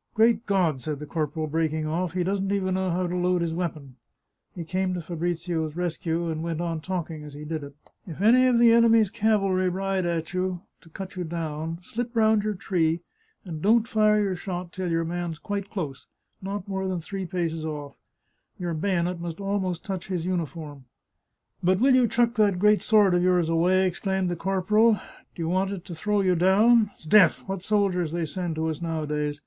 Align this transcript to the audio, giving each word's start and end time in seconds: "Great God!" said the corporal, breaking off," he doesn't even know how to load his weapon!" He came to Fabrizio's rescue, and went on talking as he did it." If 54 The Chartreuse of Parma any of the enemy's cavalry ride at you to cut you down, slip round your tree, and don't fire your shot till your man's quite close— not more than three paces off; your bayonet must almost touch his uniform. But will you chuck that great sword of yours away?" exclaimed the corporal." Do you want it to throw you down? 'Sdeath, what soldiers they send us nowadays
"Great 0.14 0.46
God!" 0.46 0.80
said 0.80 1.00
the 1.00 1.06
corporal, 1.06 1.48
breaking 1.48 1.88
off," 1.88 2.12
he 2.12 2.22
doesn't 2.22 2.52
even 2.52 2.74
know 2.74 2.90
how 2.92 3.08
to 3.08 3.16
load 3.16 3.42
his 3.42 3.52
weapon!" 3.52 3.96
He 4.54 4.62
came 4.62 4.94
to 4.94 5.02
Fabrizio's 5.02 5.74
rescue, 5.74 6.28
and 6.28 6.40
went 6.40 6.60
on 6.60 6.80
talking 6.80 7.24
as 7.24 7.34
he 7.34 7.44
did 7.44 7.64
it." 7.64 7.74
If 8.06 8.14
54 8.14 8.14
The 8.14 8.14
Chartreuse 8.14 8.14
of 8.14 8.18
Parma 8.22 8.38
any 8.38 8.46
of 8.46 8.58
the 8.60 8.72
enemy's 8.72 9.10
cavalry 9.10 9.68
ride 9.68 10.06
at 10.06 10.32
you 10.32 10.60
to 10.82 10.88
cut 10.88 11.16
you 11.16 11.24
down, 11.24 11.78
slip 11.82 12.14
round 12.14 12.44
your 12.44 12.54
tree, 12.54 13.00
and 13.44 13.60
don't 13.60 13.88
fire 13.88 14.20
your 14.22 14.36
shot 14.36 14.70
till 14.72 14.88
your 14.88 15.04
man's 15.04 15.40
quite 15.40 15.68
close— 15.68 16.06
not 16.40 16.68
more 16.68 16.86
than 16.86 17.00
three 17.00 17.26
paces 17.26 17.64
off; 17.64 17.96
your 18.60 18.74
bayonet 18.74 19.18
must 19.18 19.40
almost 19.40 19.84
touch 19.84 20.06
his 20.06 20.24
uniform. 20.24 20.84
But 21.60 21.80
will 21.80 21.96
you 21.96 22.06
chuck 22.06 22.34
that 22.36 22.60
great 22.60 22.82
sword 22.82 23.14
of 23.16 23.22
yours 23.24 23.48
away?" 23.48 23.84
exclaimed 23.88 24.30
the 24.30 24.36
corporal." 24.36 24.92
Do 25.34 25.42
you 25.42 25.48
want 25.48 25.72
it 25.72 25.84
to 25.86 25.94
throw 25.96 26.20
you 26.20 26.36
down? 26.36 26.92
'Sdeath, 26.96 27.48
what 27.48 27.64
soldiers 27.64 28.12
they 28.12 28.24
send 28.26 28.60
us 28.60 28.80
nowadays 28.80 29.40